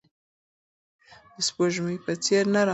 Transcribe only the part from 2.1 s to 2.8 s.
څیر نرم اوسئ.